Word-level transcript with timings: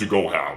To 0.00 0.06
go 0.06 0.28
ham. 0.28 0.49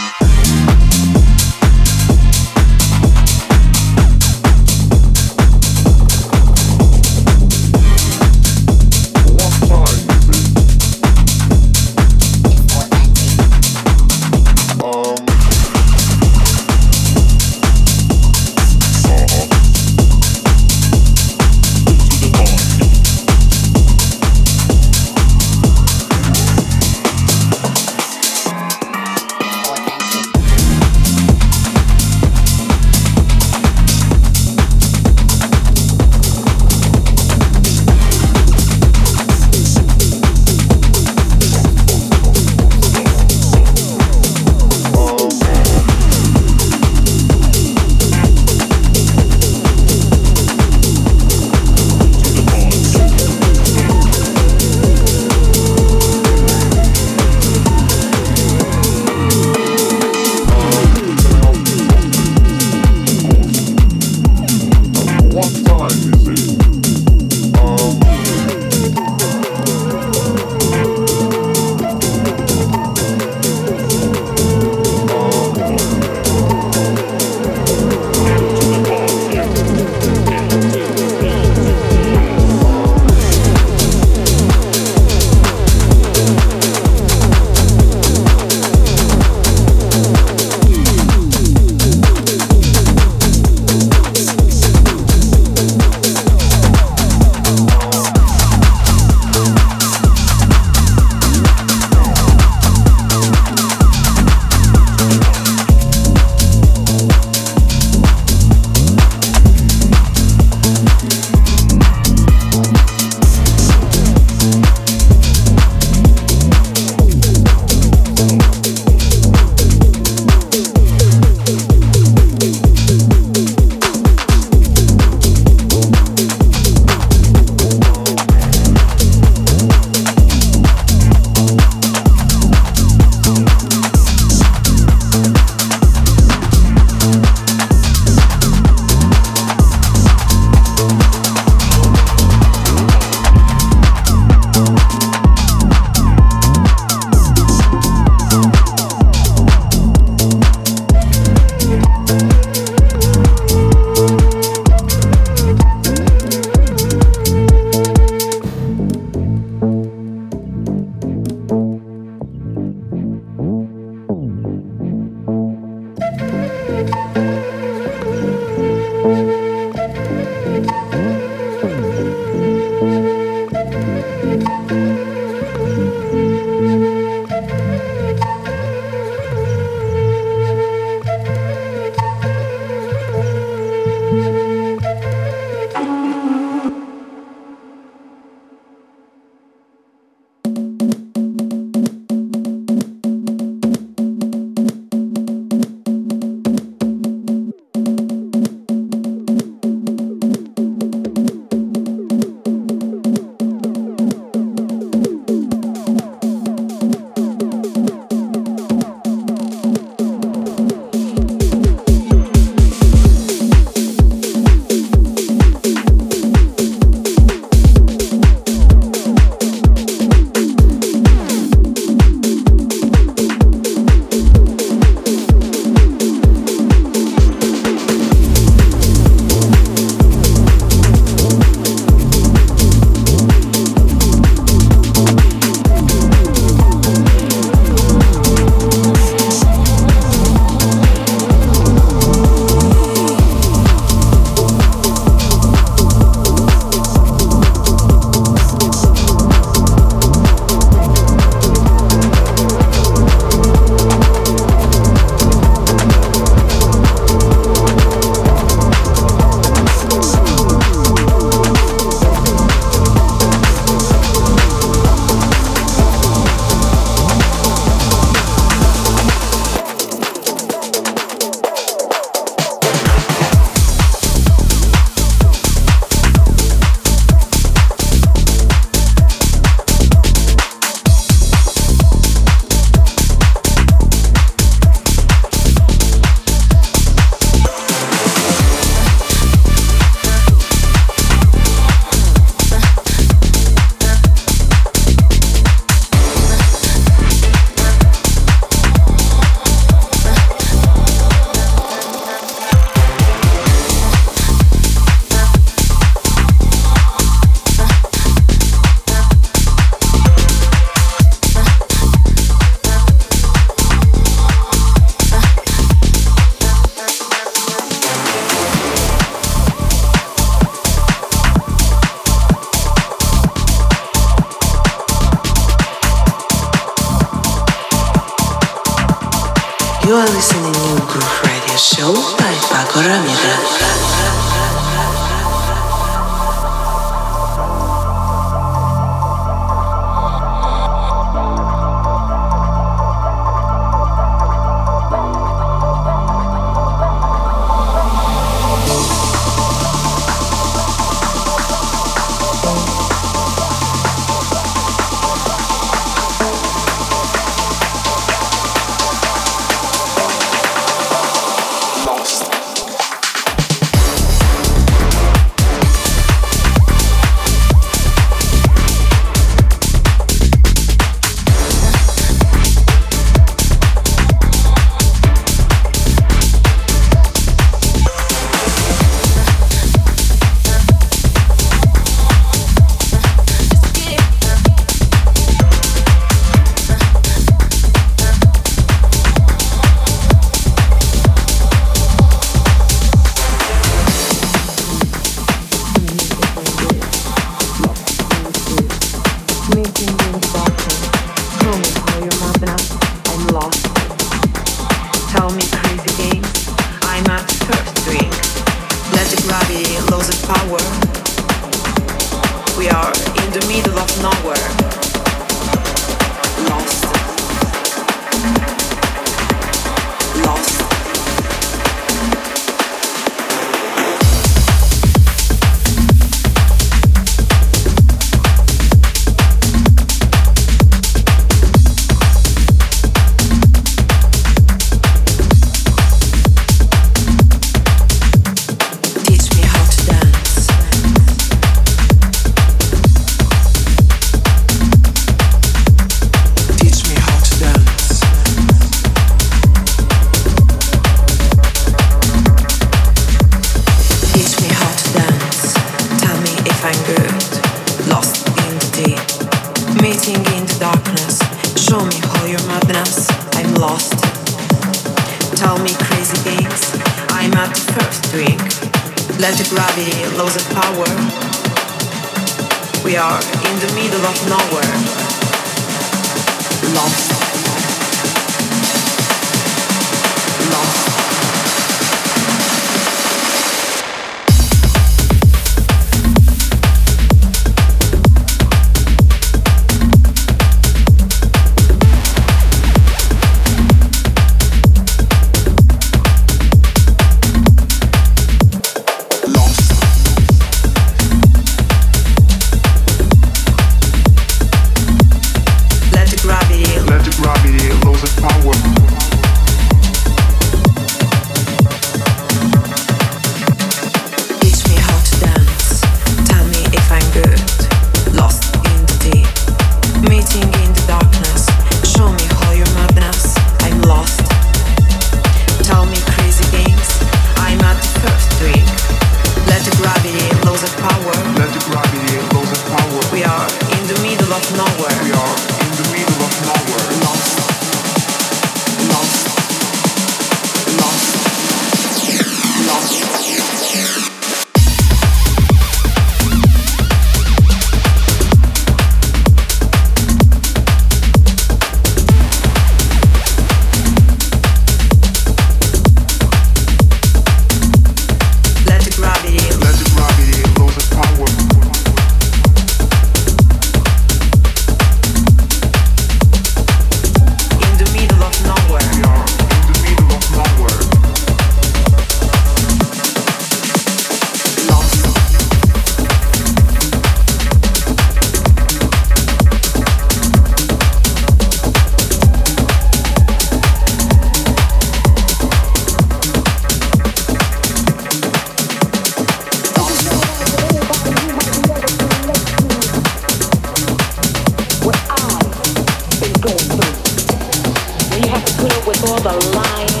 a 599.30 599.38
lying. 599.54 600.00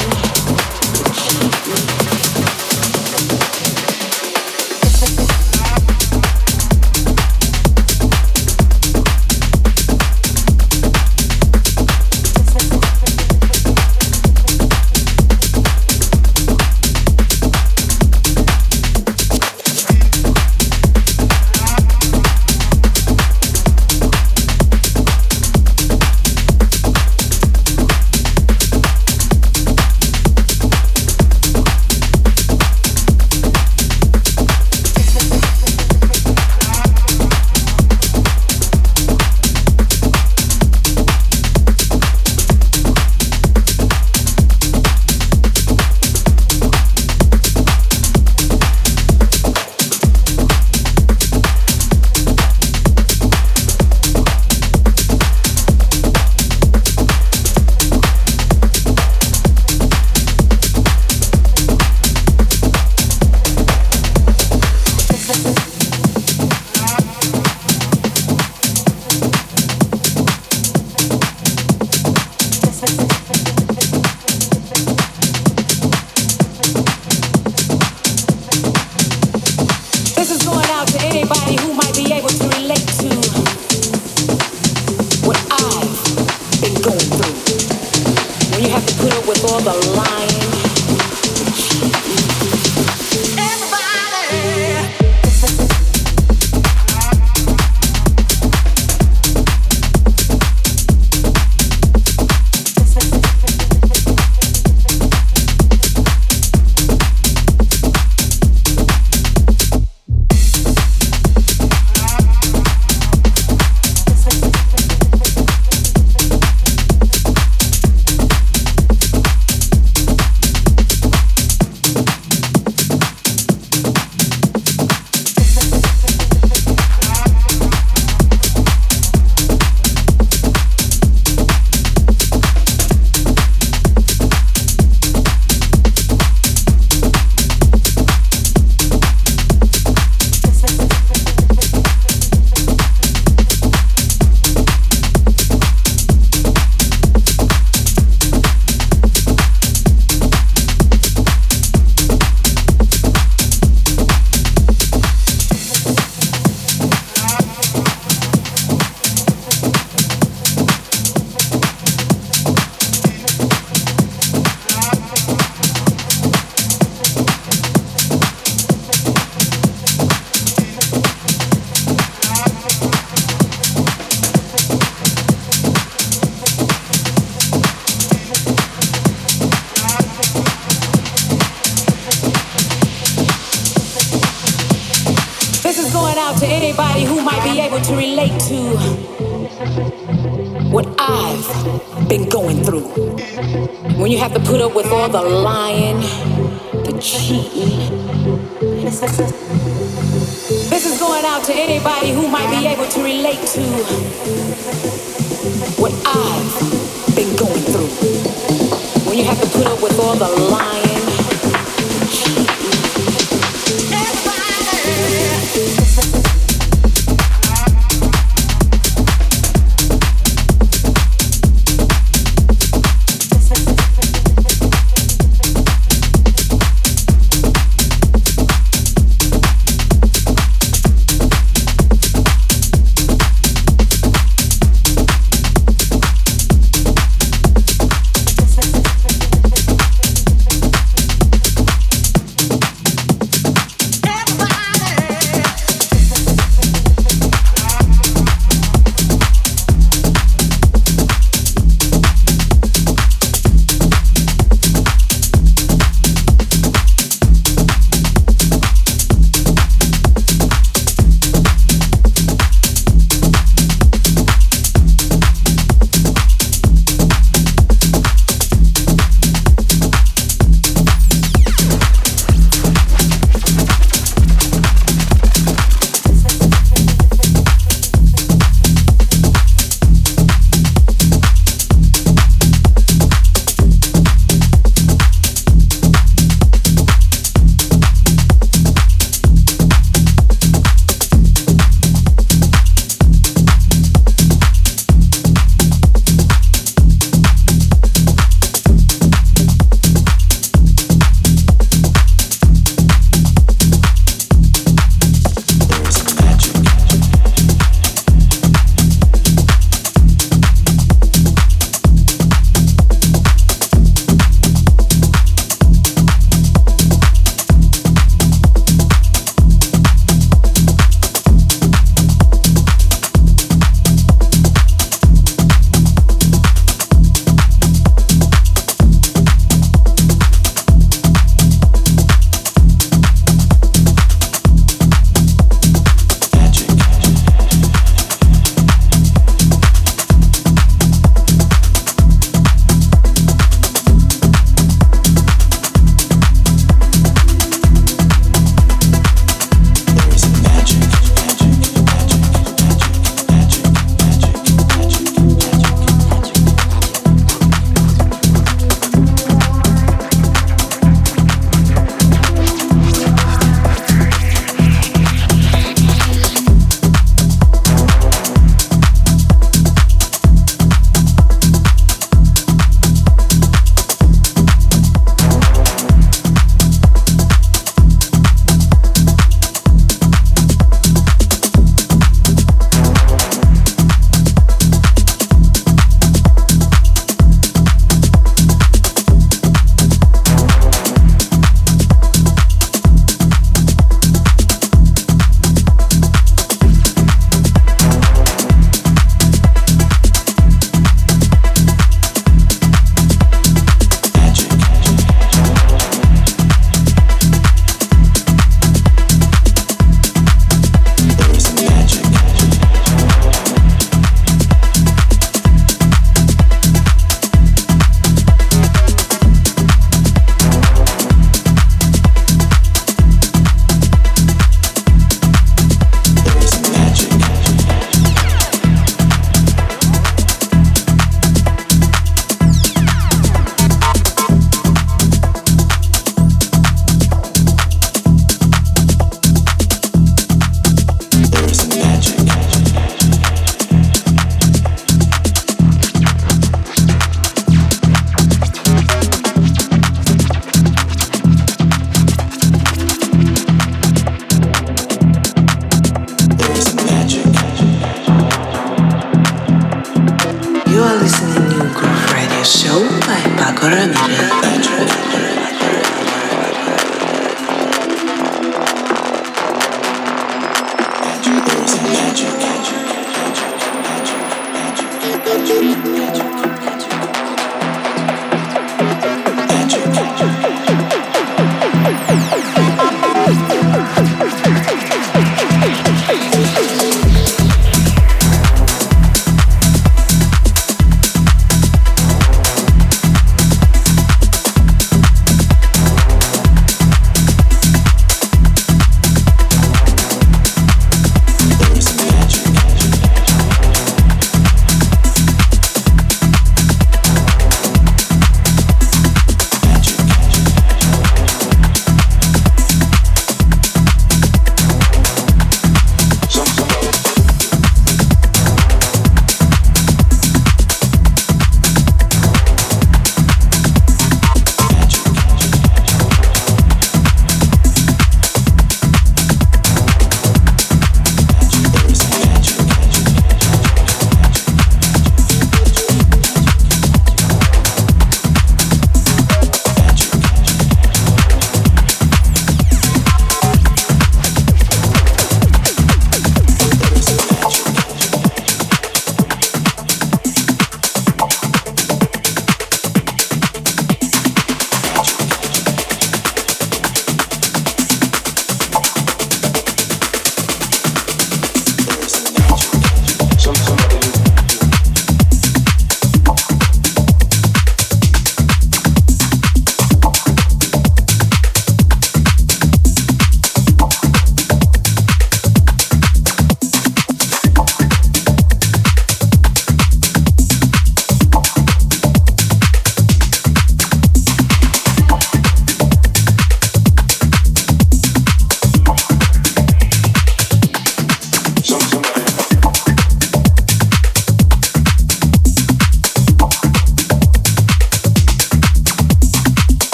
Paco 463.60 463.68
Ramirez. 463.68 464.09